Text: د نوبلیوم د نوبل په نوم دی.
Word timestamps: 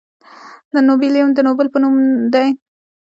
د 0.73 0.75
نوبلیوم 0.87 1.29
د 1.33 1.39
نوبل 1.47 1.67
په 1.71 1.77
نوم 1.83 1.95
دی. 2.33 2.47